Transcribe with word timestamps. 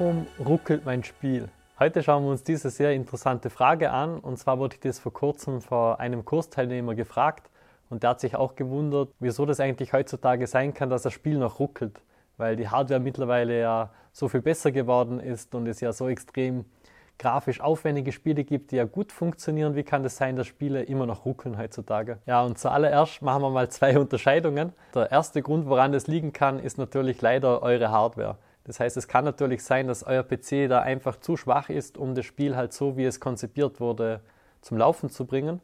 Warum 0.00 0.26
ruckelt 0.42 0.86
mein 0.86 1.04
Spiel? 1.04 1.50
Heute 1.78 2.02
schauen 2.02 2.24
wir 2.24 2.30
uns 2.30 2.42
diese 2.42 2.70
sehr 2.70 2.94
interessante 2.94 3.50
Frage 3.50 3.90
an. 3.90 4.18
Und 4.18 4.38
zwar 4.38 4.58
wurde 4.58 4.76
ich 4.76 4.80
das 4.80 4.98
vor 4.98 5.12
kurzem 5.12 5.60
vor 5.60 6.00
einem 6.00 6.24
Kursteilnehmer 6.24 6.94
gefragt. 6.94 7.50
Und 7.90 8.02
der 8.02 8.10
hat 8.10 8.20
sich 8.20 8.34
auch 8.34 8.56
gewundert, 8.56 9.10
wieso 9.18 9.44
das 9.44 9.60
eigentlich 9.60 9.92
heutzutage 9.92 10.46
sein 10.46 10.72
kann, 10.72 10.88
dass 10.88 11.02
das 11.02 11.12
Spiel 11.12 11.36
noch 11.36 11.58
ruckelt. 11.58 12.00
Weil 12.38 12.56
die 12.56 12.66
Hardware 12.66 12.98
mittlerweile 12.98 13.60
ja 13.60 13.90
so 14.10 14.28
viel 14.28 14.40
besser 14.40 14.72
geworden 14.72 15.20
ist 15.20 15.54
und 15.54 15.66
es 15.66 15.82
ja 15.82 15.92
so 15.92 16.08
extrem 16.08 16.64
grafisch 17.18 17.60
aufwendige 17.60 18.12
Spiele 18.12 18.44
gibt, 18.44 18.70
die 18.70 18.76
ja 18.76 18.84
gut 18.84 19.12
funktionieren. 19.12 19.76
Wie 19.76 19.82
kann 19.82 20.02
das 20.02 20.16
sein, 20.16 20.34
dass 20.34 20.46
Spiele 20.46 20.82
immer 20.82 21.04
noch 21.04 21.26
ruckeln 21.26 21.58
heutzutage? 21.58 22.20
Ja, 22.24 22.42
und 22.42 22.58
zuallererst 22.58 23.20
machen 23.20 23.42
wir 23.42 23.50
mal 23.50 23.68
zwei 23.70 23.98
Unterscheidungen. 23.98 24.72
Der 24.94 25.10
erste 25.10 25.42
Grund, 25.42 25.66
woran 25.66 25.92
das 25.92 26.06
liegen 26.06 26.32
kann, 26.32 26.58
ist 26.58 26.78
natürlich 26.78 27.20
leider 27.20 27.60
eure 27.60 27.90
Hardware. 27.90 28.38
Das 28.64 28.80
heißt, 28.80 28.96
es 28.96 29.08
kann 29.08 29.24
natürlich 29.24 29.64
sein, 29.64 29.86
dass 29.86 30.02
euer 30.04 30.22
PC 30.22 30.68
da 30.68 30.80
einfach 30.80 31.16
zu 31.16 31.36
schwach 31.36 31.70
ist, 31.70 31.98
um 31.98 32.14
das 32.14 32.26
Spiel 32.26 32.56
halt 32.56 32.72
so, 32.72 32.96
wie 32.96 33.04
es 33.04 33.20
konzipiert 33.20 33.80
wurde, 33.80 34.20
zum 34.60 34.78
Laufen 34.78 35.08
zu 35.08 35.24
bringen. 35.26 35.60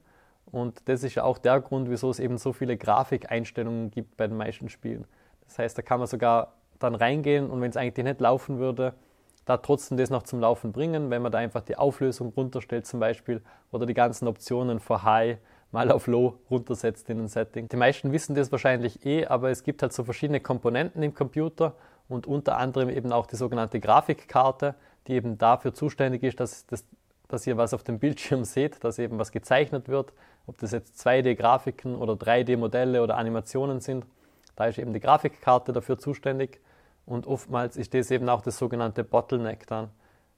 Und 0.47 0.89
das 0.89 1.03
ist 1.03 1.15
ja 1.15 1.25
auch 1.25 1.39
der 1.39 1.61
Grund, 1.61 1.91
wieso 1.91 2.11
es 2.11 2.19
eben 2.19 2.39
so 2.39 2.53
viele 2.53 2.77
Grafikeinstellungen 2.77 3.91
gibt 3.91 4.17
bei 4.17 4.27
den 4.27 4.37
meisten 4.37 4.69
Spielen. 4.69 5.07
Das 5.47 5.59
heißt, 5.59 5.77
da 5.77 5.83
kann 5.83 5.99
man 5.99 6.09
sogar 6.09 6.55
dann 6.79 6.95
reingehen 6.95 7.51
und 7.51 7.61
wenn 7.61 7.71
es 7.71 7.77
eigentlich 7.77 8.05
nicht 8.05 8.21
laufen 8.21 8.59
würde, 8.59 8.95
da 9.45 9.57
trotzdem 9.59 9.97
das 9.97 10.11
noch 10.11 10.25
zum 10.25 10.41
Laufen 10.41 10.73
bringen, 10.73 11.11
wenn 11.11 11.23
man 11.23 11.33
da 11.33 11.39
einfach 11.39 11.63
die 11.63 11.77
Auflösung 11.77 12.33
runterstellt 12.37 12.87
zum 12.87 13.01
Beispiel 13.01 13.43
oder 13.71 13.87
die 13.87 13.95
ganzen 13.95 14.27
Optionen 14.29 14.81
vor 14.81 15.05
High 15.05 15.39
mal 15.73 15.91
auf 15.91 16.07
Low 16.07 16.39
runtersetzt 16.51 17.09
in 17.11 17.19
den 17.19 17.29
Setting. 17.29 17.69
Die 17.69 17.77
meisten 17.77 18.13
wissen 18.13 18.35
das 18.35 18.51
wahrscheinlich 18.51 19.05
eh, 19.07 19.27
aber 19.27 19.51
es 19.51 19.63
gibt 19.63 19.83
halt 19.83 19.93
so 19.93 20.05
verschiedene 20.05 20.41
Komponenten 20.41 21.03
im 21.03 21.15
Computer 21.15 21.75
und 22.09 22.27
unter 22.27 22.59
anderem 22.59 22.89
eben 22.89 23.13
auch 23.13 23.27
die 23.27 23.37
sogenannte 23.37 23.81
Grafikkarte, 23.81 24.75
die 25.07 25.13
eben 25.13 25.39
dafür 25.39 25.75
zuständig 25.75 26.23
ist, 26.23 26.41
dass, 26.41 26.67
das, 26.67 26.85
dass 27.29 27.47
ihr 27.47 27.57
was 27.57 27.75
auf 27.75 27.83
dem 27.83 27.99
Bildschirm 27.99 28.45
seht, 28.45 28.83
dass 28.85 28.99
eben 28.99 29.19
was 29.19 29.33
gezeichnet 29.33 29.89
wird, 29.89 30.13
ob 30.47 30.59
das 30.59 30.73
jetzt 30.73 31.07
2D-Grafiken 31.07 31.97
oder 31.97 32.15
3D-Modelle 32.15 33.03
oder 33.03 33.17
Animationen 33.17 33.81
sind. 33.81 34.07
Da 34.55 34.67
ist 34.67 34.79
eben 34.79 34.93
die 34.93 35.01
Grafikkarte 35.01 35.73
dafür 35.73 35.99
zuständig 35.99 36.61
und 37.05 37.27
oftmals 37.27 37.77
ist 37.77 37.95
das 37.95 38.11
eben 38.11 38.29
auch 38.29 38.43
das 38.43 38.59
sogenannte 38.59 39.05
Bottleneck 39.05 39.67
dann. 39.67 39.91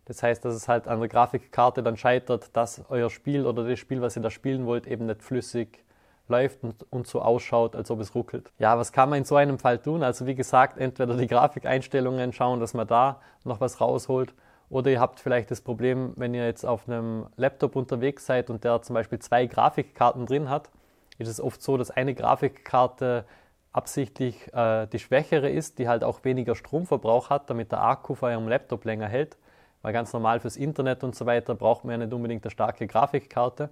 Das 0.06 0.22
heißt, 0.22 0.42
dass 0.44 0.54
es 0.54 0.68
halt 0.68 0.88
an 0.88 1.00
der 1.00 1.08
Grafikkarte 1.08 1.82
dann 1.82 1.98
scheitert, 1.98 2.56
dass 2.56 2.82
euer 2.88 3.10
Spiel 3.10 3.46
oder 3.46 3.68
das 3.68 3.78
Spiel, 3.78 4.00
was 4.00 4.16
ihr 4.16 4.22
da 4.22 4.30
spielen 4.30 4.64
wollt, 4.64 4.86
eben 4.86 5.04
nicht 5.04 5.22
flüssig 5.22 5.84
läuft 6.28 6.62
und, 6.62 6.86
und 6.90 7.06
so 7.06 7.20
ausschaut, 7.22 7.76
als 7.76 7.90
ob 7.90 8.00
es 8.00 8.14
ruckelt. 8.14 8.52
Ja, 8.58 8.78
was 8.78 8.92
kann 8.92 9.10
man 9.10 9.18
in 9.18 9.24
so 9.24 9.36
einem 9.36 9.58
Fall 9.58 9.78
tun? 9.78 10.02
Also 10.02 10.26
wie 10.26 10.34
gesagt, 10.34 10.78
entweder 10.78 11.16
die 11.16 11.26
Grafikeinstellungen 11.26 12.32
schauen, 12.32 12.60
dass 12.60 12.74
man 12.74 12.86
da 12.86 13.20
noch 13.44 13.60
was 13.60 13.80
rausholt, 13.80 14.34
oder 14.70 14.90
ihr 14.90 15.00
habt 15.00 15.20
vielleicht 15.20 15.50
das 15.50 15.62
Problem, 15.62 16.12
wenn 16.16 16.34
ihr 16.34 16.44
jetzt 16.44 16.64
auf 16.64 16.88
einem 16.88 17.26
Laptop 17.36 17.74
unterwegs 17.74 18.26
seid 18.26 18.50
und 18.50 18.64
der 18.64 18.82
zum 18.82 18.94
Beispiel 18.94 19.18
zwei 19.18 19.46
Grafikkarten 19.46 20.26
drin 20.26 20.50
hat, 20.50 20.70
ist 21.18 21.28
es 21.28 21.40
oft 21.40 21.62
so, 21.62 21.76
dass 21.76 21.90
eine 21.90 22.14
Grafikkarte 22.14 23.24
absichtlich 23.72 24.52
äh, 24.54 24.86
die 24.86 24.98
schwächere 24.98 25.48
ist, 25.48 25.78
die 25.78 25.88
halt 25.88 26.04
auch 26.04 26.24
weniger 26.24 26.54
Stromverbrauch 26.54 27.30
hat, 27.30 27.48
damit 27.50 27.72
der 27.72 27.82
Akku 27.82 28.14
von 28.14 28.30
eurem 28.30 28.48
Laptop 28.48 28.84
länger 28.84 29.08
hält. 29.08 29.36
Weil 29.82 29.92
ganz 29.92 30.12
normal 30.12 30.40
fürs 30.40 30.56
Internet 30.56 31.04
und 31.04 31.14
so 31.14 31.24
weiter 31.24 31.54
braucht 31.54 31.84
man 31.84 31.92
ja 31.92 32.06
nicht 32.06 32.12
unbedingt 32.12 32.44
eine 32.44 32.50
starke 32.50 32.86
Grafikkarte. 32.86 33.70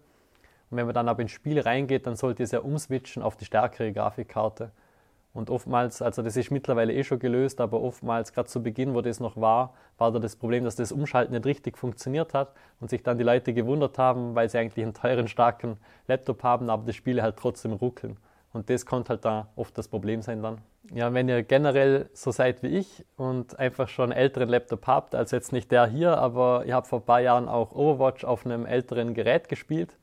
Und 0.71 0.79
wenn 0.79 0.87
man 0.87 0.95
dann 0.95 1.09
aber 1.09 1.23
ins 1.23 1.33
Spiel 1.33 1.61
reingeht, 1.61 2.07
dann 2.07 2.17
sollte 2.17 2.43
es 2.43 2.51
ja 2.51 2.61
umswitchen 2.61 3.23
auf 3.23 3.37
die 3.37 3.45
stärkere 3.45 3.93
Grafikkarte. 3.93 4.71
Und 5.37 5.51
oftmals, 5.51 6.01
also 6.01 6.23
das 6.23 6.35
ist 6.37 6.51
mittlerweile 6.51 6.95
eh 6.95 7.05
schon 7.05 7.19
gelöst, 7.19 7.61
aber 7.61 7.83
oftmals, 7.83 8.33
gerade 8.33 8.49
zu 8.49 8.63
Beginn, 8.63 8.95
wo 8.95 9.03
das 9.03 9.21
noch 9.21 9.37
war, 9.37 9.75
war 9.99 10.11
da 10.11 10.19
das 10.19 10.35
Problem, 10.35 10.65
dass 10.65 10.77
das 10.77 10.93
Umschalten 10.93 11.35
nicht 11.35 11.45
richtig 11.45 11.77
funktioniert 11.77 12.33
hat 12.33 12.55
und 12.81 12.89
sich 12.89 13.03
dann 13.03 13.19
die 13.19 13.25
Leute 13.25 13.53
gewundert 13.53 13.99
haben, 13.99 14.35
weil 14.35 14.49
sie 14.49 14.57
eigentlich 14.57 14.83
einen 14.83 14.95
teuren, 14.95 15.29
starken 15.29 15.77
Laptop 16.09 16.43
haben, 16.43 16.71
aber 16.71 16.87
die 16.87 16.95
Spiele 16.95 17.23
halt 17.23 17.37
trotzdem 17.37 17.75
ruckeln. 17.75 18.17
Und 18.55 18.71
das 18.71 18.87
konnte 18.87 19.11
halt 19.11 19.27
da 19.27 19.49
oft 19.57 19.77
das 19.77 19.89
Problem 19.89 20.23
sein 20.23 20.43
dann. 20.43 20.59
Ja, 20.95 21.13
wenn 21.13 21.29
ihr 21.29 21.43
generell 21.43 22.09
so 22.15 22.31
seid 22.31 22.63
wie 22.63 22.69
ich 22.69 23.05
und 23.19 23.59
einfach 23.59 23.89
schon 23.89 24.13
einen 24.13 24.21
älteren 24.21 24.49
Laptop 24.49 24.87
habt, 24.87 25.15
also 25.15 25.37
jetzt 25.37 25.53
nicht 25.53 25.71
der 25.71 25.87
hier, 25.87 26.17
aber 26.17 26.65
ihr 26.65 26.75
habt 26.75 26.87
vor 26.87 27.01
ein 27.01 27.05
paar 27.05 27.21
Jahren 27.21 27.47
auch 27.47 27.73
Overwatch 27.73 28.25
auf 28.25 28.47
einem 28.47 28.65
älteren 28.65 29.13
Gerät 29.13 29.51
gespielt, 29.51 29.99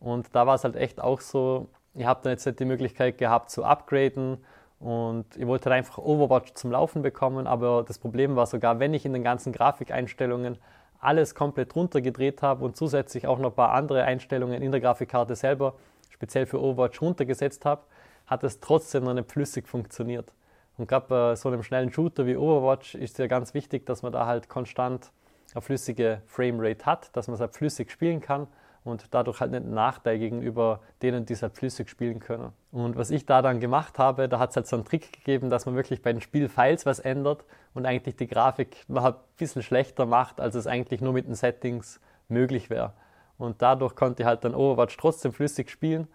und 0.00 0.34
da 0.34 0.46
war 0.46 0.54
es 0.54 0.64
halt 0.64 0.76
echt 0.76 1.00
auch 1.00 1.20
so, 1.20 1.68
ihr 1.94 2.06
habt 2.06 2.24
dann 2.24 2.32
jetzt 2.32 2.46
nicht 2.46 2.60
die 2.60 2.64
Möglichkeit 2.64 3.18
gehabt 3.18 3.50
zu 3.50 3.64
upgraden 3.64 4.38
und 4.78 5.36
ihr 5.36 5.46
wolltet 5.46 5.66
halt 5.66 5.76
einfach 5.76 5.98
Overwatch 5.98 6.54
zum 6.54 6.70
Laufen 6.70 7.02
bekommen, 7.02 7.46
aber 7.46 7.84
das 7.86 7.98
Problem 7.98 8.36
war 8.36 8.46
sogar, 8.46 8.78
wenn 8.78 8.94
ich 8.94 9.06
in 9.06 9.12
den 9.12 9.22
ganzen 9.22 9.52
Grafikeinstellungen 9.52 10.58
alles 11.00 11.34
komplett 11.34 11.74
runtergedreht 11.74 12.42
habe 12.42 12.64
und 12.64 12.76
zusätzlich 12.76 13.26
auch 13.26 13.38
noch 13.38 13.50
ein 13.50 13.56
paar 13.56 13.72
andere 13.72 14.04
Einstellungen 14.04 14.62
in 14.62 14.72
der 14.72 14.80
Grafikkarte 14.80 15.36
selber 15.36 15.74
speziell 16.10 16.46
für 16.46 16.60
Overwatch 16.60 17.00
runtergesetzt 17.00 17.64
habe, 17.64 17.82
hat 18.26 18.42
es 18.44 18.60
trotzdem 18.60 19.04
noch 19.04 19.14
nicht 19.14 19.30
flüssig 19.30 19.68
funktioniert. 19.68 20.32
Und 20.78 20.88
gerade 20.88 21.06
bei 21.08 21.36
so 21.36 21.48
einem 21.48 21.62
schnellen 21.62 21.92
Shooter 21.92 22.26
wie 22.26 22.36
Overwatch 22.36 22.94
ist 22.94 23.18
ja 23.18 23.26
ganz 23.26 23.54
wichtig, 23.54 23.86
dass 23.86 24.02
man 24.02 24.12
da 24.12 24.26
halt 24.26 24.48
konstant 24.48 25.10
eine 25.54 25.62
flüssige 25.62 26.22
Framerate 26.26 26.84
hat, 26.84 27.16
dass 27.16 27.28
man 27.28 27.34
es 27.34 27.40
halt 27.40 27.54
flüssig 27.54 27.90
spielen 27.90 28.20
kann 28.20 28.46
und 28.86 29.12
dadurch 29.12 29.40
halt 29.40 29.50
nicht 29.50 29.64
einen 29.64 29.74
Nachteil 29.74 30.18
gegenüber 30.18 30.80
denen, 31.02 31.26
die 31.26 31.32
es 31.32 31.42
halt 31.42 31.56
flüssig 31.56 31.90
spielen 31.90 32.20
können. 32.20 32.52
Und 32.70 32.96
was 32.96 33.10
ich 33.10 33.26
da 33.26 33.42
dann 33.42 33.58
gemacht 33.58 33.98
habe, 33.98 34.28
da 34.28 34.38
hat 34.38 34.50
es 34.50 34.56
halt 34.56 34.68
so 34.68 34.76
einen 34.76 34.84
Trick 34.84 35.12
gegeben, 35.12 35.50
dass 35.50 35.66
man 35.66 35.74
wirklich 35.74 36.02
bei 36.02 36.12
den 36.12 36.20
Spielfiles 36.20 36.86
was 36.86 37.00
ändert 37.00 37.44
und 37.74 37.84
eigentlich 37.84 38.14
die 38.14 38.28
Grafik 38.28 38.84
noch 38.86 39.04
ein 39.04 39.14
bisschen 39.36 39.62
schlechter 39.62 40.06
macht, 40.06 40.40
als 40.40 40.54
es 40.54 40.68
eigentlich 40.68 41.00
nur 41.00 41.12
mit 41.12 41.26
den 41.26 41.34
Settings 41.34 42.00
möglich 42.28 42.70
wäre. 42.70 42.92
Und 43.38 43.60
dadurch 43.60 43.96
konnte 43.96 44.22
ich 44.22 44.26
halt 44.26 44.44
dann 44.44 44.54
Overwatch 44.54 44.96
trotzdem 44.96 45.32
flüssig 45.32 45.68
spielen. 45.68 46.06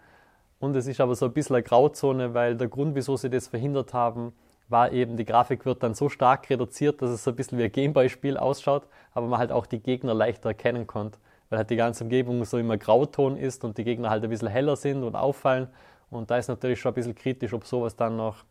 Und 0.58 0.74
es 0.74 0.86
ist 0.86 1.00
aber 1.00 1.14
so 1.14 1.26
ein 1.26 1.32
bisschen 1.32 1.56
eine 1.56 1.62
Grauzone, 1.62 2.32
weil 2.32 2.56
der 2.56 2.68
Grund, 2.68 2.94
wieso 2.94 3.18
sie 3.18 3.28
das 3.28 3.48
verhindert 3.48 3.92
haben, 3.92 4.32
war 4.68 4.92
eben, 4.92 5.18
die 5.18 5.26
Grafik 5.26 5.66
wird 5.66 5.82
dann 5.82 5.92
so 5.92 6.08
stark 6.08 6.48
reduziert, 6.48 7.02
dass 7.02 7.10
es 7.10 7.22
so 7.22 7.32
ein 7.32 7.36
bisschen 7.36 7.58
wie 7.58 7.64
ein 7.64 7.72
Gameboy-Spiel 7.72 8.38
ausschaut, 8.38 8.86
aber 9.12 9.26
man 9.26 9.38
halt 9.38 9.52
auch 9.52 9.66
die 9.66 9.80
Gegner 9.80 10.14
leichter 10.14 10.48
erkennen 10.48 10.86
konnte 10.86 11.18
weil 11.52 11.58
halt 11.58 11.70
die 11.70 11.76
ganze 11.76 12.04
Umgebung 12.04 12.42
so 12.46 12.56
immer 12.56 12.78
Grauton 12.78 13.36
ist 13.36 13.62
und 13.62 13.76
die 13.76 13.84
Gegner 13.84 14.08
halt 14.08 14.24
ein 14.24 14.30
bisschen 14.30 14.48
heller 14.48 14.74
sind 14.74 15.04
und 15.04 15.14
auffallen. 15.14 15.68
Und 16.08 16.30
da 16.30 16.38
ist 16.38 16.48
natürlich 16.48 16.80
schon 16.80 16.92
ein 16.92 16.94
bisschen 16.94 17.14
kritisch, 17.14 17.52
ob 17.52 17.66
sowas 17.66 17.94
dann 17.94 18.16
noch 18.16 18.46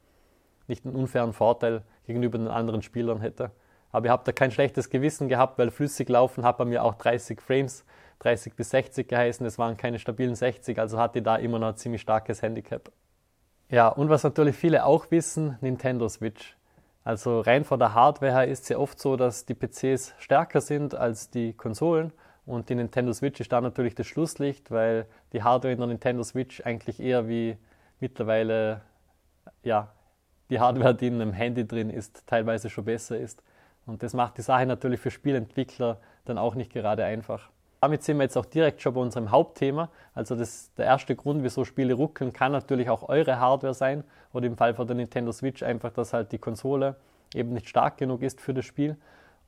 nicht 0.68 0.86
einen 0.86 0.96
unfairen 0.96 1.34
Vorteil 1.34 1.82
gegenüber 2.06 2.38
den 2.38 2.48
anderen 2.48 2.84
Spielern 2.84 3.20
hätte. 3.20 3.50
Aber 3.92 4.06
ich 4.06 4.12
habe 4.12 4.22
da 4.24 4.32
kein 4.32 4.52
schlechtes 4.52 4.92
Gewissen 4.92 5.30
gehabt, 5.30 5.58
weil 5.58 5.72
flüssig 5.72 6.10
laufen 6.10 6.46
hat 6.46 6.60
bei 6.60 6.66
mir 6.66 6.84
auch 6.84 6.94
30 6.94 7.42
Frames, 7.42 7.86
30 8.20 8.54
bis 8.54 8.70
60 8.70 9.08
geheißen. 9.08 9.44
Es 9.48 9.58
waren 9.58 9.78
keine 9.78 9.98
stabilen 9.98 10.36
60, 10.36 10.78
also 10.78 11.00
hatte 11.00 11.18
ich 11.18 11.26
da 11.26 11.38
immer 11.38 11.58
noch 11.58 11.70
ein 11.70 11.78
ziemlich 11.78 12.02
starkes 12.02 12.44
Handicap. 12.44 12.92
Ja, 13.70 13.88
und 13.88 14.10
was 14.10 14.22
natürlich 14.22 14.56
viele 14.56 14.86
auch 14.86 15.10
wissen, 15.10 15.58
Nintendo 15.62 16.08
Switch. 16.08 16.56
Also 17.04 17.42
rein 17.42 17.64
von 17.64 17.80
der 17.80 17.96
Hardware 17.96 18.32
her 18.32 18.48
ist 18.48 18.62
es 18.62 18.70
ja 18.70 18.78
oft 18.78 19.00
so, 19.00 19.16
dass 19.16 19.48
die 19.48 19.56
PCs 19.56 20.14
stärker 20.20 20.62
sind 20.62 20.94
als 20.94 21.32
die 21.32 21.54
Konsolen 21.54 22.14
und 22.46 22.70
die 22.70 22.76
Nintendo 22.76 23.14
Switch 23.14 23.40
ist 23.40 23.52
da 23.52 23.62
natürlich 23.62 23.96
das 23.96 24.08
Schlusslicht, 24.08 24.72
weil 24.72 25.06
die 25.34 25.44
Hardware 25.44 25.74
in 25.74 25.80
der 25.80 25.88
Nintendo 25.88 26.24
Switch 26.24 26.62
eigentlich 26.66 27.00
eher 27.00 27.28
wie 27.28 27.58
mittlerweile 28.00 28.82
ja, 29.64 29.90
die 30.50 30.60
Hardware, 30.60 30.96
die 30.96 31.08
in 31.08 31.22
einem 31.22 31.34
Handy 31.34 31.68
drin 31.68 31.90
ist, 31.90 32.26
teilweise 32.28 32.70
schon 32.70 32.86
besser 32.86 33.18
ist. 33.18 33.44
Und 33.86 34.04
das 34.04 34.14
macht 34.14 34.38
die 34.38 34.42
Sache 34.42 34.66
natürlich 34.66 35.00
für 35.00 35.12
Spielentwickler 35.12 35.98
dann 36.26 36.38
auch 36.38 36.56
nicht 36.56 36.72
gerade 36.72 37.06
einfach. 37.06 37.50
Damit 37.80 38.04
sind 38.04 38.18
wir 38.18 38.24
jetzt 38.24 38.38
auch 38.38 38.46
direkt 38.46 38.82
schon 38.82 38.94
bei 38.94 39.02
unserem 39.02 39.32
Hauptthema. 39.32 39.90
Also 40.14 40.36
das, 40.36 40.72
der 40.76 40.86
erste 40.86 41.16
Grund, 41.16 41.44
wieso 41.44 41.66
Spiele 41.66 41.96
ruckeln, 41.96 42.32
kann 42.32 42.52
natürlich 42.52 42.90
auch 42.90 43.10
eure 43.10 43.40
Hardware 43.40 43.74
sein 43.74 44.04
oder 44.34 44.46
im 44.46 44.56
Fall 44.56 44.76
von 44.76 44.86
der 44.86 44.96
Nintendo 44.96 45.32
Switch 45.32 45.64
einfach, 45.64 45.92
dass 45.92 46.14
halt 46.14 46.32
die 46.32 46.38
Konsole 46.38 46.96
eben 47.34 47.54
nicht 47.54 47.70
stark 47.70 47.98
genug 47.98 48.22
ist 48.22 48.40
für 48.40 48.54
das 48.54 48.66
Spiel. 48.66 48.98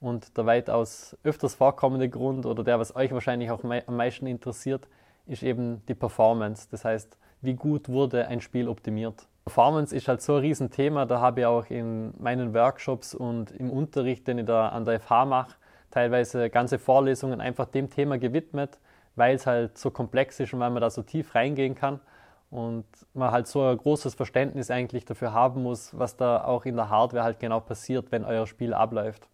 Und 0.04 0.36
der 0.36 0.46
weitaus 0.46 1.16
öfters 1.24 1.56
vorkommende 1.56 2.10
Grund 2.10 2.46
oder 2.46 2.66
der, 2.66 2.78
was 2.78 2.94
euch 2.94 3.14
wahrscheinlich 3.14 3.50
auch 3.52 3.64
am 3.64 3.96
meisten 3.96 4.28
interessiert, 4.28 4.86
ist 5.28 5.44
eben 5.44 5.82
die 5.88 5.96
Performance. 5.96 6.68
Das 6.70 6.84
heißt, 6.84 7.18
wie 7.40 7.54
gut 7.54 7.88
wurde 7.88 8.28
ein 8.28 8.42
Spiel 8.42 8.68
optimiert. 8.68 9.26
Performance 9.46 9.96
ist 9.96 10.10
halt 10.10 10.22
so 10.22 10.36
ein 10.36 10.42
Riesenthema, 10.42 11.06
da 11.06 11.22
habe 11.22 11.40
ich 11.40 11.46
auch 11.46 11.68
in 11.68 12.14
meinen 12.22 12.54
Workshops 12.54 13.16
und 13.16 13.52
im 13.52 13.72
Unterricht, 13.72 14.28
den 14.28 14.40
ich 14.40 14.46
da 14.46 14.68
an 14.68 14.84
der 14.84 15.00
FH 15.00 15.24
mache, 15.24 15.56
teilweise 15.90 16.50
ganze 16.50 16.80
Vorlesungen 16.80 17.40
einfach 17.40 17.68
dem 17.68 17.90
Thema 17.90 18.18
gewidmet, 18.18 18.80
weil 19.16 19.36
es 19.36 19.48
halt 19.48 19.78
so 19.78 19.90
komplex 19.90 20.38
ist 20.42 20.54
und 20.54 20.60
weil 20.60 20.72
man 20.72 20.82
da 20.82 20.90
so 20.90 21.04
tief 21.04 21.34
reingehen 21.34 21.76
kann 21.76 22.02
und 22.52 22.84
man 23.14 23.32
halt 23.32 23.48
so 23.48 23.62
ein 23.62 23.78
großes 23.78 24.16
Verständnis 24.16 24.70
eigentlich 24.70 25.06
dafür 25.06 25.32
haben 25.32 25.64
muss, 25.64 25.98
was 25.98 26.18
da 26.18 26.44
auch 26.44 26.66
in 26.66 26.76
der 26.76 26.90
Hardware 26.90 27.24
halt 27.24 27.40
genau 27.40 27.62
passiert, 27.62 28.12
wenn 28.12 28.26
euer 28.26 28.48
Spiel 28.48 28.74
abläuft. 28.74 29.30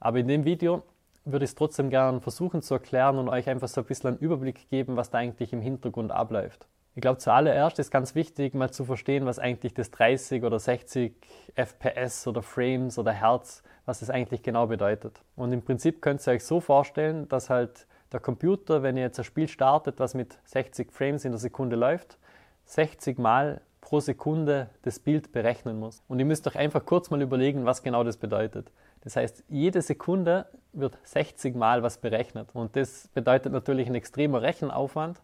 Aber 0.00 0.18
in 0.18 0.28
dem 0.28 0.44
Video 0.44 0.82
würde 1.24 1.44
ich 1.44 1.50
es 1.50 1.54
trotzdem 1.54 1.90
gerne 1.90 2.20
versuchen 2.20 2.62
zu 2.62 2.74
erklären 2.74 3.18
und 3.18 3.28
euch 3.28 3.48
einfach 3.48 3.68
so 3.68 3.82
ein 3.82 3.86
bisschen 3.86 4.08
einen 4.08 4.18
Überblick 4.18 4.68
geben, 4.70 4.96
was 4.96 5.10
da 5.10 5.18
eigentlich 5.18 5.52
im 5.52 5.60
Hintergrund 5.60 6.10
abläuft. 6.10 6.66
Ich 6.96 7.02
glaube, 7.02 7.18
zuallererst 7.18 7.78
ist 7.78 7.90
ganz 7.90 8.14
wichtig, 8.14 8.54
mal 8.54 8.70
zu 8.72 8.84
verstehen, 8.84 9.24
was 9.24 9.38
eigentlich 9.38 9.74
das 9.74 9.90
30 9.92 10.42
oder 10.42 10.58
60 10.58 11.14
FPS 11.54 12.26
oder 12.26 12.42
Frames 12.42 12.98
oder 12.98 13.12
Hertz, 13.12 13.62
was 13.84 14.00
das 14.00 14.10
eigentlich 14.10 14.42
genau 14.42 14.66
bedeutet. 14.66 15.22
Und 15.36 15.52
im 15.52 15.62
Prinzip 15.62 16.02
könnt 16.02 16.26
ihr 16.26 16.32
euch 16.32 16.44
so 16.44 16.60
vorstellen, 16.60 17.28
dass 17.28 17.48
halt 17.48 17.86
der 18.12 18.18
Computer, 18.18 18.82
wenn 18.82 18.96
ihr 18.96 19.04
jetzt 19.04 19.18
ein 19.18 19.24
Spiel 19.24 19.46
startet, 19.46 20.00
was 20.00 20.14
mit 20.14 20.38
60 20.44 20.90
Frames 20.90 21.24
in 21.24 21.30
der 21.30 21.38
Sekunde 21.38 21.76
läuft, 21.76 22.18
60 22.64 23.18
Mal 23.18 23.60
pro 23.80 24.00
Sekunde 24.00 24.68
das 24.82 24.98
Bild 24.98 25.32
berechnen 25.32 25.78
muss. 25.78 26.02
Und 26.08 26.18
ihr 26.18 26.24
müsst 26.24 26.46
euch 26.46 26.56
einfach 26.56 26.84
kurz 26.84 27.10
mal 27.10 27.22
überlegen, 27.22 27.66
was 27.66 27.82
genau 27.82 28.02
das 28.02 28.16
bedeutet. 28.16 28.72
Das 29.02 29.16
heißt, 29.16 29.44
jede 29.48 29.82
Sekunde 29.82 30.46
wird 30.72 30.98
60 31.04 31.56
Mal 31.56 31.82
was 31.82 31.98
berechnet. 31.98 32.48
Und 32.52 32.76
das 32.76 33.08
bedeutet 33.14 33.52
natürlich 33.52 33.88
ein 33.88 33.94
extremer 33.94 34.42
Rechenaufwand 34.42 35.20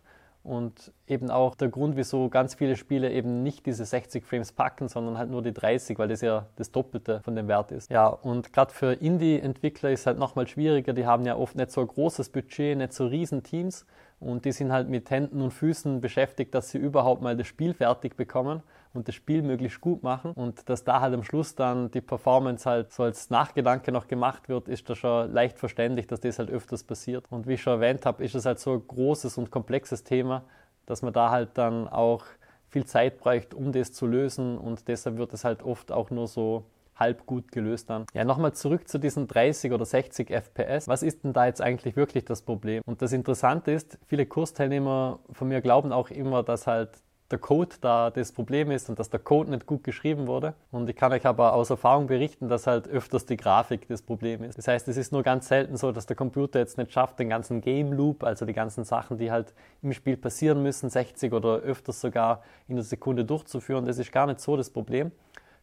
und 0.47 0.93
eben 1.09 1.29
auch 1.29 1.57
der 1.57 1.69
Grund, 1.69 1.97
wieso 1.97 2.29
ganz 2.29 2.55
viele 2.55 2.77
Spiele 2.77 3.11
eben 3.11 3.43
nicht 3.43 3.67
diese 3.67 3.85
60 3.85 4.25
Frames 4.25 4.53
packen, 4.53 4.89
sondern 4.89 5.19
halt 5.19 5.29
nur 5.29 5.43
die 5.43 5.53
30, 5.53 5.99
weil 5.99 6.09
das 6.09 6.21
ja 6.21 6.47
das 6.55 6.71
Doppelte 6.71 7.21
von 7.21 7.35
dem 7.35 7.49
Wert 7.49 7.73
ist. 7.73 7.91
Ja, 7.91 8.07
und 8.07 8.53
gerade 8.53 8.73
für 8.73 8.93
Indie-Entwickler 8.93 9.91
ist 9.91 10.01
es 10.01 10.07
halt 10.07 10.19
nochmal 10.19 10.47
schwieriger. 10.47 10.93
Die 10.93 11.05
haben 11.05 11.27
ja 11.27 11.37
oft 11.37 11.57
nicht 11.57 11.73
so 11.73 11.81
ein 11.81 11.89
großes 11.89 12.29
Budget, 12.29 12.79
nicht 12.79 12.93
so 12.93 13.07
riesen 13.07 13.43
Teams 13.43 13.87
und 14.21 14.45
die 14.45 14.53
sind 14.53 14.73
halt 14.73 14.89
mit 14.89 15.11
Händen 15.11 15.43
und 15.43 15.51
Füßen 15.51 16.01
beschäftigt, 16.01 16.55
dass 16.55 16.71
sie 16.71 16.79
überhaupt 16.79 17.23
mal 17.23 17.37
das 17.37 17.49
Spiel 17.49 17.75
fertig 17.75 18.17
bekommen 18.17 18.63
und 18.97 19.09
das 19.09 19.15
Spiel 19.15 19.43
möglichst 19.43 19.81
gut 19.81 20.03
machen. 20.03 20.33
Und 20.33 20.69
dass 20.69 20.85
da 20.85 21.01
halt 21.01 21.15
am 21.15 21.23
Schluss 21.23 21.55
dann 21.55 21.91
die 21.91 22.01
Performance 22.01 22.69
halt 22.69 22.93
so 22.93 23.03
als 23.03 23.31
Nachgedanke 23.31 23.93
noch 23.93 24.09
gemacht 24.09 24.49
wird, 24.49 24.69
ist 24.69 24.89
da 24.89 24.95
schon 24.95 25.33
leicht 25.33 25.59
verständlich, 25.59 26.07
dass 26.07 26.21
das 26.21 26.39
halt 26.39 26.51
öfters 26.51 26.85
passiert. 26.85 27.25
Und 27.31 27.47
wie 27.47 27.55
ich 27.55 27.63
schon 27.63 27.75
erwähnt 27.75 28.07
habe, 28.07 28.25
ist 28.25 28.35
es 28.35 28.47
halt 28.47 28.59
so 28.59 28.73
ein 28.75 28.83
großes 28.87 29.39
und 29.39 29.51
komplexes 29.51 30.05
Thema, 30.05 30.45
dass 30.87 31.03
man 31.03 31.13
da 31.13 31.31
halt 31.31 31.51
dann 31.55 31.89
auch 31.89 32.25
viel 32.69 32.85
Zeit 32.85 33.19
braucht, 33.19 33.55
um 33.55 33.73
das 33.73 33.93
zu 33.93 34.07
lösen. 34.07 34.59
Und 34.59 34.89
deshalb 34.89 35.17
wird 35.19 35.33
es 35.33 35.45
halt 35.45 35.63
oft 35.63 35.93
auch 35.93 36.11
nur 36.11 36.27
so 36.27 36.65
halb 36.97 37.27
gut 37.27 37.53
gelöst 37.53 37.91
dann. 37.91 38.07
Ja, 38.15 38.25
nochmal 38.25 38.55
zurück 38.55 38.89
zu 38.89 38.99
diesen 38.99 39.29
30 39.29 39.73
oder 39.73 39.85
60 39.85 40.31
FPS. 40.31 40.89
Was 40.89 41.03
ist 41.03 41.25
denn 41.25 41.33
da 41.33 41.47
jetzt 41.47 41.61
eigentlich 41.61 41.97
wirklich 41.97 42.25
das 42.25 42.43
Problem? 42.43 42.83
Und 42.87 43.03
das 43.03 43.13
Interessante 43.13 43.71
ist, 43.71 43.99
viele 44.07 44.27
Kursteilnehmer 44.27 45.21
von 45.31 45.49
mir 45.49 45.61
glauben 45.61 45.93
auch 45.93 46.11
immer, 46.11 46.43
dass 46.43 46.67
halt 46.67 46.91
der 47.31 47.39
Code 47.39 47.77
da 47.81 48.11
das 48.11 48.33
Problem 48.33 48.71
ist 48.71 48.89
und 48.89 48.99
dass 48.99 49.11
der 49.11 49.21
Code 49.21 49.51
nicht 49.51 49.67
gut 49.67 49.83
geschrieben 49.83 50.27
wurde. 50.27 50.55
Und 50.71 50.89
ich 50.89 50.95
kann 50.95 51.13
euch 51.13 51.27
aber 51.27 51.55
aus 51.55 51.71
Erfahrung 51.71 52.07
berichten, 52.07 52.49
dass 52.49 52.67
halt 52.67 52.89
öfters 52.89 53.27
die 53.27 53.37
Grafik 53.37 53.89
das 53.89 54.03
Problem 54.03 54.45
ist. 54.45 54.59
Das 54.59 54.69
heißt, 54.69 54.87
es 54.89 54.97
ist 54.97 55.13
nur 55.13 55.23
ganz 55.23 55.49
selten 55.49 55.77
so, 55.77 55.91
dass 55.91 56.07
der 56.07 56.17
Computer 56.17 56.59
jetzt 56.61 56.79
nicht 56.79 56.93
schafft, 56.93 57.19
den 57.19 57.29
ganzen 57.29 57.61
Game 57.61 57.93
Loop, 57.93 58.23
also 58.23 58.47
die 58.47 58.53
ganzen 58.53 58.85
Sachen, 58.85 59.19
die 59.19 59.31
halt 59.31 59.55
im 59.83 59.93
Spiel 59.93 60.17
passieren 60.17 60.63
müssen, 60.63 60.89
60 60.89 61.33
oder 61.33 61.57
öfters 61.57 62.01
sogar 62.01 62.43
in 62.69 62.77
der 62.77 62.85
Sekunde 62.85 63.25
durchzuführen. 63.25 63.87
Das 63.87 63.99
ist 63.99 64.13
gar 64.13 64.27
nicht 64.27 64.41
so 64.41 64.57
das 64.57 64.71
Problem. 64.71 65.11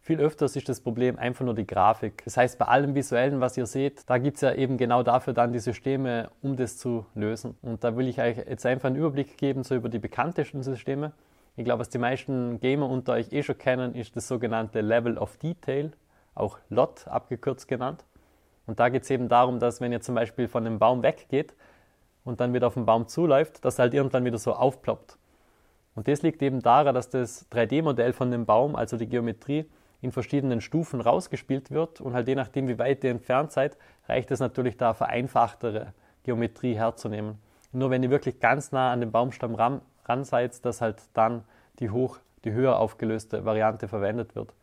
Viel 0.02 0.20
öfters 0.20 0.58
ist 0.58 0.68
das 0.68 0.82
Problem 0.82 1.18
einfach 1.18 1.46
nur 1.46 1.56
die 1.56 1.66
Grafik. 1.66 2.26
Das 2.26 2.36
heißt, 2.36 2.60
bei 2.60 2.66
allem 2.66 2.94
Visuellen, 2.94 3.40
was 3.40 3.56
ihr 3.56 3.66
seht, 3.66 4.02
da 4.10 4.18
gibt 4.18 4.36
es 4.36 4.42
ja 4.42 4.54
eben 4.54 4.78
genau 4.78 5.02
dafür 5.02 5.32
dann 5.32 5.54
die 5.54 5.60
Systeme, 5.60 6.30
um 6.42 6.58
das 6.58 6.78
zu 6.78 7.06
lösen. 7.16 7.56
Und 7.62 7.86
da 7.86 7.96
will 7.96 8.10
ich 8.10 8.20
euch 8.20 8.36
jetzt 8.36 8.66
einfach 8.66 8.88
einen 8.88 8.98
Überblick 8.98 9.38
geben, 9.38 9.64
so 9.64 9.76
über 9.76 9.88
die 9.88 10.00
bekanntesten 10.00 10.62
Systeme. 10.62 11.14
Ich 11.56 11.66
glaube, 11.66 11.82
was 11.82 11.90
die 11.90 12.00
meisten 12.00 12.60
Gamer 12.60 12.90
unter 12.90 13.14
euch 13.14 13.32
eh 13.32 13.44
schon 13.44 13.58
kennen, 13.58 13.94
ist 13.94 14.16
das 14.16 14.28
sogenannte 14.28 14.82
Level 14.82 15.20
of 15.20 15.38
Detail, 15.38 15.92
auch 16.34 16.58
LOT 16.70 17.08
abgekürzt 17.08 17.68
genannt. 17.68 18.06
Und 18.66 18.80
da 18.80 18.90
geht 18.90 19.04
es 19.04 19.10
eben 19.12 19.30
darum, 19.30 19.60
dass 19.60 19.80
wenn 19.80 19.92
ihr 19.92 20.02
zum 20.02 20.16
Beispiel 20.16 20.48
von 20.48 20.66
einem 20.66 20.80
Baum 20.80 21.04
weggeht 21.04 21.54
und 22.24 22.40
dann 22.40 22.54
wieder 22.54 22.68
auf 22.68 22.74
den 22.74 22.86
Baum 22.86 23.08
zuläuft, 23.08 23.64
dass 23.66 23.78
er 23.78 23.84
halt 23.84 23.94
irgendwann 23.94 24.26
wieder 24.26 24.40
so 24.40 24.54
aufploppt. 24.54 25.18
Und 25.96 26.08
das 26.08 26.24
liegt 26.24 26.42
eben 26.42 26.62
daran, 26.62 26.96
dass 26.96 27.10
das 27.10 27.50
3D-Modell 27.52 28.14
von 28.14 28.32
dem 28.32 28.46
Baum, 28.46 28.76
also 28.76 28.98
die 28.98 29.08
Geometrie, 29.08 29.70
in 30.02 30.12
verschiedenen 30.12 30.60
Stufen 30.60 31.02
rausgespielt 31.02 31.72
wird 31.72 32.02
und 32.02 32.14
halt 32.14 32.28
je 32.28 32.36
nachdem, 32.36 32.68
wie 32.68 32.80
weit 32.80 33.04
ihr 33.04 33.12
entfernt 33.12 33.52
seid, 33.52 33.78
reicht 34.10 34.32
es 34.32 34.40
natürlich 34.40 34.76
da 34.76 34.94
vereinfachtere 34.94 35.94
Geometrie 36.24 36.74
herzunehmen. 36.74 37.38
Nur 37.72 37.90
wenn 37.90 38.04
ihr 38.04 38.10
wirklich 38.10 38.40
ganz 38.40 38.72
nah 38.72 38.92
an 38.92 39.00
den 39.00 39.12
Baumstamm 39.12 39.56
ran, 39.56 39.82
ran 40.06 40.24
seid, 40.24 40.64
dass 40.66 40.82
halt 40.82 41.02
dann 41.14 41.44
die 41.80 41.90
hoch, 41.90 42.20
die 42.44 42.52
höher 42.52 42.78
aufgelöste 42.78 43.46
Variante 43.46 43.88
verwendet 43.88 44.36
wird. 44.36 44.54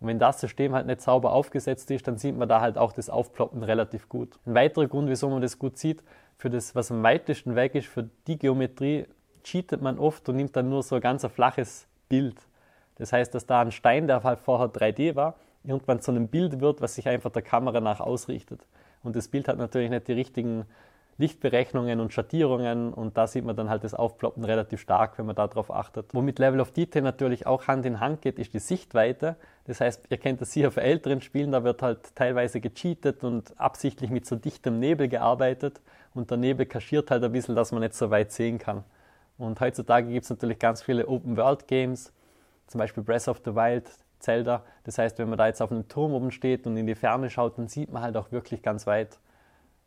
Und 0.00 0.08
wenn 0.08 0.18
das 0.18 0.40
System 0.40 0.74
halt 0.74 0.86
nicht 0.86 1.02
sauber 1.02 1.32
aufgesetzt 1.32 1.90
ist, 1.90 2.08
dann 2.08 2.16
sieht 2.16 2.36
man 2.36 2.48
da 2.48 2.60
halt 2.60 2.78
auch 2.78 2.92
das 2.92 3.10
Aufploppen 3.10 3.62
relativ 3.62 4.08
gut. 4.08 4.38
Ein 4.46 4.54
weiterer 4.54 4.88
Grund, 4.88 5.08
wieso 5.08 5.28
man 5.28 5.42
das 5.42 5.58
gut 5.58 5.76
sieht, 5.78 6.02
für 6.38 6.48
das, 6.48 6.74
was 6.74 6.90
am 6.90 7.02
weitesten 7.02 7.54
weg 7.54 7.74
ist, 7.74 7.86
für 7.86 8.08
die 8.26 8.38
Geometrie, 8.38 9.06
cheatet 9.44 9.82
man 9.82 9.98
oft 9.98 10.28
und 10.28 10.36
nimmt 10.36 10.56
dann 10.56 10.68
nur 10.70 10.82
so 10.82 10.94
ein 10.94 11.00
ganz 11.00 11.26
flaches 11.26 11.86
Bild. 12.08 12.36
Das 12.96 13.12
heißt, 13.12 13.34
dass 13.34 13.46
da 13.46 13.60
ein 13.60 13.72
Stein, 13.72 14.06
der 14.06 14.22
halt 14.22 14.40
vorher 14.40 14.68
3D 14.68 15.16
war, 15.16 15.36
irgendwann 15.64 16.00
zu 16.00 16.10
einem 16.10 16.28
Bild 16.28 16.60
wird, 16.60 16.80
was 16.80 16.94
sich 16.94 17.08
einfach 17.08 17.30
der 17.30 17.42
Kamera 17.42 17.80
nach 17.80 18.00
ausrichtet. 18.00 18.66
Und 19.02 19.16
das 19.16 19.28
Bild 19.28 19.48
hat 19.48 19.58
natürlich 19.58 19.90
nicht 19.90 20.08
die 20.08 20.12
richtigen 20.12 20.64
Lichtberechnungen 21.20 22.00
und 22.00 22.12
Schattierungen 22.12 22.92
und 22.94 23.16
da 23.16 23.26
sieht 23.26 23.44
man 23.44 23.54
dann 23.54 23.68
halt 23.68 23.84
das 23.84 23.94
Aufploppen 23.94 24.42
relativ 24.42 24.80
stark, 24.80 25.18
wenn 25.18 25.26
man 25.26 25.36
darauf 25.36 25.70
achtet. 25.70 26.14
Womit 26.14 26.38
Level 26.38 26.60
of 26.60 26.72
Detail 26.72 27.02
natürlich 27.02 27.46
auch 27.46 27.68
Hand 27.68 27.84
in 27.84 28.00
Hand 28.00 28.22
geht, 28.22 28.38
ist 28.38 28.54
die 28.54 28.58
Sichtweite. 28.58 29.36
Das 29.66 29.80
heißt, 29.80 30.06
ihr 30.08 30.16
kennt 30.16 30.40
das 30.40 30.52
sicher 30.52 30.70
für 30.70 30.80
älteren 30.80 31.20
Spielen, 31.20 31.52
da 31.52 31.62
wird 31.62 31.82
halt 31.82 32.16
teilweise 32.16 32.60
gecheatet 32.60 33.22
und 33.22 33.58
absichtlich 33.60 34.10
mit 34.10 34.24
so 34.24 34.34
dichtem 34.34 34.80
Nebel 34.80 35.08
gearbeitet 35.08 35.80
und 36.14 36.30
der 36.30 36.38
Nebel 36.38 36.64
kaschiert 36.64 37.10
halt 37.10 37.22
ein 37.22 37.32
bisschen, 37.32 37.54
dass 37.54 37.70
man 37.70 37.82
nicht 37.82 37.94
so 37.94 38.10
weit 38.10 38.32
sehen 38.32 38.58
kann. 38.58 38.82
Und 39.36 39.60
heutzutage 39.60 40.08
gibt 40.08 40.24
es 40.24 40.30
natürlich 40.30 40.58
ganz 40.58 40.82
viele 40.82 41.06
Open-World-Games, 41.06 42.12
zum 42.66 42.78
Beispiel 42.78 43.02
Breath 43.02 43.28
of 43.28 43.42
the 43.44 43.54
Wild, 43.54 43.90
Zelda. 44.20 44.64
Das 44.84 44.98
heißt, 44.98 45.18
wenn 45.18 45.28
man 45.28 45.38
da 45.38 45.46
jetzt 45.46 45.60
auf 45.60 45.70
einem 45.70 45.88
Turm 45.88 46.12
oben 46.12 46.30
steht 46.30 46.66
und 46.66 46.76
in 46.76 46.86
die 46.86 46.94
Ferne 46.94 47.30
schaut, 47.30 47.58
dann 47.58 47.68
sieht 47.68 47.92
man 47.92 48.02
halt 48.02 48.16
auch 48.16 48.32
wirklich 48.32 48.62
ganz 48.62 48.86
weit. 48.86 49.18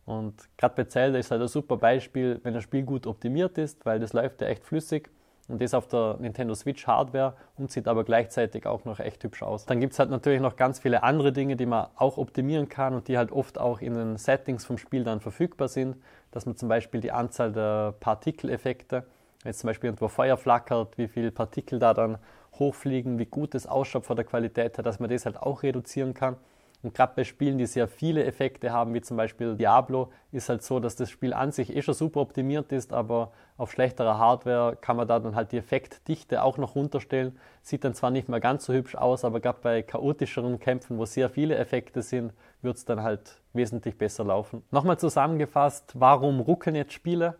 Und 0.05 0.49
gerade 0.57 0.75
bei 0.75 0.83
Zelda 0.85 1.17
ist 1.17 1.31
halt 1.31 1.41
ein 1.41 1.47
super 1.47 1.77
Beispiel, 1.77 2.39
wenn 2.43 2.53
das 2.53 2.63
Spiel 2.63 2.83
gut 2.83 3.07
optimiert 3.07 3.57
ist, 3.57 3.85
weil 3.85 3.99
das 3.99 4.13
läuft 4.13 4.41
ja 4.41 4.47
echt 4.47 4.65
flüssig 4.65 5.09
und 5.47 5.61
das 5.61 5.73
auf 5.73 5.87
der 5.87 6.17
Nintendo 6.19 6.55
Switch 6.55 6.87
Hardware 6.87 7.35
und 7.57 7.71
sieht 7.71 7.87
aber 7.87 8.03
gleichzeitig 8.03 8.65
auch 8.65 8.85
noch 8.85 8.99
echt 8.99 9.23
hübsch 9.23 9.43
aus. 9.43 9.65
Dann 9.65 9.79
gibt 9.79 9.93
es 9.93 9.99
halt 9.99 10.09
natürlich 10.09 10.41
noch 10.41 10.55
ganz 10.55 10.79
viele 10.79 11.03
andere 11.03 11.31
Dinge, 11.31 11.55
die 11.55 11.65
man 11.65 11.87
auch 11.95 12.17
optimieren 12.17 12.69
kann 12.69 12.93
und 12.93 13.07
die 13.07 13.17
halt 13.17 13.31
oft 13.31 13.57
auch 13.57 13.81
in 13.81 13.93
den 13.93 14.17
Settings 14.17 14.65
vom 14.65 14.77
Spiel 14.77 15.03
dann 15.03 15.19
verfügbar 15.19 15.67
sind, 15.67 15.97
dass 16.31 16.45
man 16.45 16.55
zum 16.55 16.69
Beispiel 16.69 17.01
die 17.01 17.11
Anzahl 17.11 17.51
der 17.51 17.93
Partikeleffekte, 17.99 19.05
wenn 19.43 19.49
jetzt 19.49 19.59
zum 19.59 19.67
Beispiel 19.67 19.89
irgendwo 19.89 20.07
Feuer 20.07 20.37
flackert, 20.37 20.97
wie 20.97 21.07
viele 21.07 21.31
Partikel 21.31 21.79
da 21.79 21.93
dann 21.93 22.17
hochfliegen, 22.59 23.19
wie 23.19 23.25
gut 23.25 23.55
es 23.55 23.67
ausschaut 23.67 24.05
von 24.05 24.15
der 24.15 24.25
Qualität 24.25 24.77
her, 24.77 24.83
dass 24.83 24.99
man 24.99 25.09
das 25.09 25.25
halt 25.25 25.37
auch 25.37 25.63
reduzieren 25.63 26.13
kann. 26.13 26.37
Und 26.83 26.93
gerade 26.93 27.13
bei 27.15 27.23
Spielen, 27.23 27.57
die 27.57 27.65
sehr 27.65 27.87
viele 27.87 28.25
Effekte 28.25 28.73
haben, 28.73 28.93
wie 28.93 28.99
zum 28.99 29.15
Beispiel 29.15 29.55
Diablo, 29.55 30.11
ist 30.33 30.49
halt 30.49 30.63
so, 30.63 30.81
dass 30.81 30.97
das 30.97 31.09
Spiel 31.09 31.33
an 31.33 31.53
sich 31.53 31.73
eh 31.73 31.81
schon 31.81 31.93
super 31.93 32.19
optimiert 32.19 32.73
ist, 32.73 32.91
aber 32.91 33.31
auf 33.55 33.71
schlechterer 33.71 34.17
Hardware 34.17 34.75
kann 34.75 34.97
man 34.97 35.07
da 35.07 35.19
dann 35.19 35.33
halt 35.33 35.53
die 35.53 35.57
Effektdichte 35.57 36.43
auch 36.43 36.57
noch 36.57 36.75
runterstellen. 36.75 37.39
Sieht 37.61 37.85
dann 37.85 37.93
zwar 37.93 38.11
nicht 38.11 38.27
mehr 38.27 38.41
ganz 38.41 38.65
so 38.65 38.73
hübsch 38.73 38.95
aus, 38.95 39.23
aber 39.23 39.39
gerade 39.39 39.59
bei 39.61 39.81
chaotischeren 39.81 40.59
Kämpfen, 40.59 40.97
wo 40.97 41.05
sehr 41.05 41.29
viele 41.29 41.55
Effekte 41.55 42.01
sind, 42.01 42.33
wird 42.61 42.75
es 42.75 42.83
dann 42.83 43.01
halt 43.01 43.41
wesentlich 43.53 43.97
besser 43.97 44.25
laufen. 44.25 44.61
Nochmal 44.69 44.99
zusammengefasst, 44.99 45.93
warum 45.97 46.41
ruckeln 46.41 46.75
jetzt 46.75 46.91
Spiele? 46.91 47.37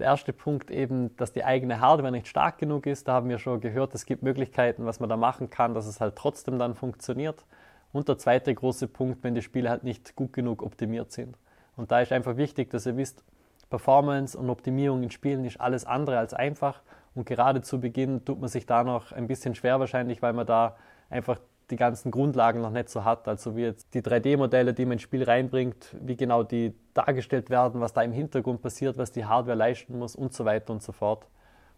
Der 0.00 0.06
erste 0.06 0.32
Punkt 0.32 0.72
eben, 0.72 1.16
dass 1.16 1.32
die 1.32 1.44
eigene 1.44 1.78
Hardware 1.78 2.10
nicht 2.10 2.26
stark 2.26 2.58
genug 2.58 2.86
ist. 2.86 3.06
Da 3.06 3.12
haben 3.12 3.28
wir 3.28 3.38
schon 3.38 3.60
gehört, 3.60 3.94
es 3.94 4.04
gibt 4.04 4.24
Möglichkeiten, 4.24 4.84
was 4.84 4.98
man 4.98 5.08
da 5.08 5.16
machen 5.16 5.50
kann, 5.50 5.74
dass 5.74 5.86
es 5.86 6.00
halt 6.00 6.16
trotzdem 6.16 6.58
dann 6.58 6.74
funktioniert. 6.74 7.44
Und 7.94 8.08
der 8.08 8.18
zweite 8.18 8.52
große 8.52 8.88
Punkt, 8.88 9.22
wenn 9.22 9.36
die 9.36 9.42
Spiele 9.42 9.70
halt 9.70 9.84
nicht 9.84 10.16
gut 10.16 10.32
genug 10.32 10.64
optimiert 10.64 11.12
sind. 11.12 11.38
Und 11.76 11.92
da 11.92 12.00
ist 12.00 12.10
einfach 12.10 12.36
wichtig, 12.36 12.68
dass 12.70 12.86
ihr 12.86 12.96
wisst, 12.96 13.22
Performance 13.70 14.36
und 14.36 14.50
Optimierung 14.50 15.04
in 15.04 15.12
Spielen 15.12 15.44
ist 15.44 15.60
alles 15.60 15.84
andere 15.84 16.18
als 16.18 16.34
einfach. 16.34 16.82
Und 17.14 17.24
gerade 17.24 17.62
zu 17.62 17.80
Beginn 17.80 18.24
tut 18.24 18.40
man 18.40 18.48
sich 18.48 18.66
da 18.66 18.82
noch 18.82 19.12
ein 19.12 19.28
bisschen 19.28 19.54
schwer 19.54 19.78
wahrscheinlich, 19.78 20.22
weil 20.22 20.32
man 20.32 20.44
da 20.44 20.76
einfach 21.08 21.38
die 21.70 21.76
ganzen 21.76 22.10
Grundlagen 22.10 22.60
noch 22.60 22.72
nicht 22.72 22.88
so 22.88 23.04
hat. 23.04 23.28
Also 23.28 23.54
wie 23.54 23.62
jetzt 23.62 23.94
die 23.94 24.02
3D-Modelle, 24.02 24.74
die 24.74 24.86
man 24.86 24.94
ins 24.94 25.02
Spiel 25.02 25.22
reinbringt, 25.22 25.94
wie 26.00 26.16
genau 26.16 26.42
die 26.42 26.74
dargestellt 26.94 27.48
werden, 27.48 27.80
was 27.80 27.92
da 27.92 28.02
im 28.02 28.12
Hintergrund 28.12 28.60
passiert, 28.60 28.98
was 28.98 29.12
die 29.12 29.24
Hardware 29.24 29.56
leisten 29.56 29.96
muss 30.00 30.16
und 30.16 30.34
so 30.34 30.44
weiter 30.44 30.72
und 30.72 30.82
so 30.82 30.90
fort. 30.90 31.28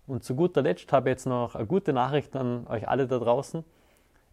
Und 0.07 0.25
zu 0.25 0.35
guter 0.35 0.63
Letzt 0.63 0.91
habe 0.95 1.11
ich 1.11 1.13
jetzt 1.13 1.27
noch 1.27 1.55
eine 1.55 1.67
gute 1.67 1.93
Nachricht 1.93 2.35
an 2.37 2.67
euch 2.69 2.89
alle 2.89 3.07
da 3.07 3.19
draußen. 3.19 3.65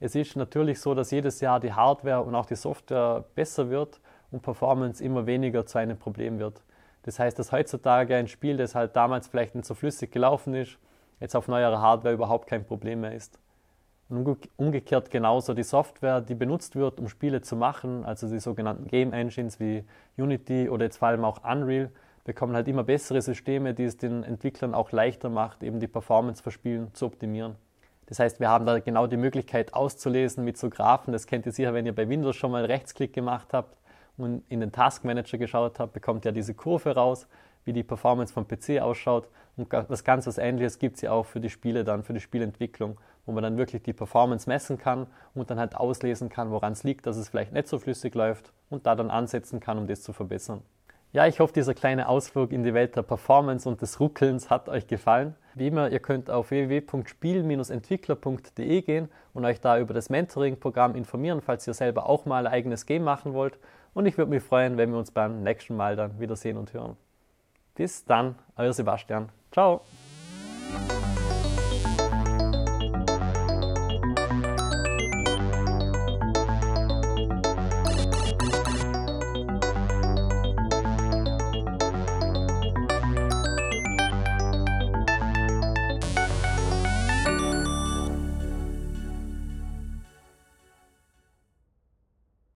Es 0.03 0.15
ist 0.15 0.36
natürlich 0.36 0.81
so, 0.81 0.93
dass 0.93 1.12
jedes 1.12 1.39
Jahr 1.39 1.62
die 1.62 1.72
Hardware 1.72 2.24
und 2.24 2.36
auch 2.36 2.45
die 2.45 2.57
Software 2.57 3.24
besser 3.36 3.69
wird 3.69 4.01
und 4.31 4.41
Performance 4.41 5.01
immer 5.01 5.25
weniger 5.27 5.65
zu 5.65 5.77
einem 5.77 5.98
Problem 5.98 6.39
wird. 6.39 6.62
Das 7.03 7.19
heißt, 7.19 7.39
dass 7.39 7.53
heutzutage 7.53 8.13
ein 8.13 8.27
Spiel, 8.27 8.57
das 8.57 8.75
halt 8.75 8.98
damals 8.98 9.29
vielleicht 9.29 9.55
nicht 9.55 9.65
so 9.65 9.74
flüssig 9.74 10.12
gelaufen 10.12 10.55
ist, 10.55 10.77
jetzt 11.22 11.38
auf 11.38 11.48
neuerer 11.48 11.79
Hardware 11.79 12.13
überhaupt 12.13 12.48
kein 12.50 12.65
Problem 12.65 13.00
mehr 13.00 13.15
ist. 13.15 13.39
Und 14.10 14.50
umgekehrt 14.57 15.10
genauso 15.10 15.53
die 15.53 15.63
Software, 15.63 16.19
die 16.19 16.36
benutzt 16.36 16.75
wird, 16.75 17.00
um 17.00 17.07
Spiele 17.07 17.39
zu 17.39 17.55
machen, 17.55 18.03
also 18.03 18.27
die 18.27 18.41
sogenannten 18.41 18.88
Game 18.88 19.13
Engines 19.13 19.62
wie 19.62 19.86
Unity 20.17 20.67
oder 20.67 20.83
jetzt 20.83 20.98
vor 20.98 21.07
allem 21.07 21.24
auch 21.24 21.45
Unreal, 21.50 21.89
bekommen 22.25 22.57
halt 22.57 22.67
immer 22.67 22.83
bessere 22.83 23.22
Systeme, 23.22 23.74
die 23.74 23.86
es 23.86 23.95
den 23.95 24.24
Entwicklern 24.24 24.74
auch 24.75 24.91
leichter 24.91 25.29
macht, 25.29 25.63
eben 25.63 25.79
die 25.79 25.88
Performance 25.88 26.43
für 26.43 26.51
Spielen 26.51 26.93
zu 26.93 27.05
optimieren. 27.05 27.55
Das 28.07 28.19
heißt, 28.19 28.39
wir 28.39 28.50
haben 28.50 28.65
da 28.65 28.79
genau 28.79 29.07
die 29.07 29.17
Möglichkeit 29.17 29.74
auszulesen 29.74 30.43
mit 30.43 30.57
so 30.57 30.69
Graphen. 30.69 31.13
Das 31.13 31.27
kennt 31.27 31.45
ihr 31.45 31.51
sicher, 31.51 31.74
wenn 31.74 31.86
ihr 31.86 31.95
bei 31.95 32.07
Windows 32.07 32.36
schon 32.36 32.51
mal 32.51 32.65
Rechtsklick 32.65 33.13
gemacht 33.13 33.53
habt 33.53 33.77
und 34.17 34.43
in 34.50 34.60
den 34.60 34.72
Task 34.72 35.03
Manager 35.03 35.38
geschaut 35.38 35.79
habt, 35.79 35.93
bekommt 35.93 36.25
ihr 36.25 36.31
diese 36.31 36.53
Kurve 36.53 36.95
raus, 36.95 37.27
wie 37.65 37.74
die 37.74 37.83
Performance 37.83 38.33
vom 38.33 38.48
PC 38.48 38.81
ausschaut. 38.81 39.27
Und 39.55 39.72
was 39.72 40.03
ganz 40.03 40.25
was 40.27 40.38
Ähnliches 40.38 40.79
gibt 40.79 40.95
es 40.95 41.01
ja 41.01 41.12
auch 41.12 41.25
für 41.25 41.39
die 41.39 41.50
Spiele 41.50 41.83
dann, 41.83 42.03
für 42.03 42.13
die 42.13 42.19
Spielentwicklung, 42.19 43.00
wo 43.25 43.31
man 43.31 43.43
dann 43.43 43.57
wirklich 43.57 43.83
die 43.83 43.93
Performance 43.93 44.50
messen 44.50 44.77
kann 44.77 45.07
und 45.36 45.50
dann 45.50 45.60
halt 45.60 45.75
auslesen 45.75 46.29
kann, 46.29 46.51
woran 46.51 46.74
es 46.74 46.83
liegt, 46.83 47.05
dass 47.05 47.17
es 47.17 47.29
vielleicht 47.29 47.53
nicht 47.53 47.67
so 47.67 47.77
flüssig 47.77 48.15
läuft 48.15 48.51
und 48.69 48.86
da 48.86 48.95
dann 48.95 49.12
ansetzen 49.12 49.60
kann, 49.60 49.77
um 49.77 49.88
das 49.88 50.01
zu 50.01 50.12
verbessern. 50.12 50.62
Ja, 51.13 51.25
ich 51.27 51.39
hoffe, 51.39 51.53
dieser 51.53 51.75
kleine 51.75 52.10
Ausflug 52.10 52.51
in 52.51 52.63
die 52.63 52.74
Welt 52.74 52.96
der 52.96 53.03
Performance 53.03 53.70
und 53.70 53.84
des 53.84 54.00
Ruckelns 54.00 54.50
hat 54.50 54.67
euch 54.67 54.88
gefallen. 54.88 55.36
Wie 55.53 55.67
immer, 55.67 55.91
ihr 55.91 56.00
könnt 56.00 56.32
auf 56.32 56.50
www.spiel-entwickler.de 56.50 58.82
gehen 58.82 59.10
und 59.36 59.46
euch 59.46 59.62
da 59.62 59.77
über 59.77 59.93
das 59.93 60.10
Mentoring-Programm 60.10 60.96
informieren, 60.96 61.41
falls 61.41 61.67
ihr 61.67 61.75
selber 61.75 62.10
auch 62.10 62.25
mal 62.25 62.48
ein 62.48 62.53
eigenes 62.53 62.88
Game 62.88 63.03
machen 63.03 63.34
wollt. 63.34 63.60
Und 63.93 64.08
ich 64.08 64.17
würde 64.17 64.32
mich 64.32 64.41
freuen, 64.41 64.77
wenn 64.77 64.89
wir 64.89 64.98
uns 64.98 65.12
beim 65.12 65.43
nächsten 65.43 65.75
Mal 65.75 65.96
dann 65.96 66.20
wiedersehen 66.20 66.58
und 66.58 66.74
hören. 66.74 66.98
Bis 67.75 68.05
dann, 68.05 68.34
euer 68.55 68.74
Sebastian. 68.74 69.29
Ciao. 69.51 69.82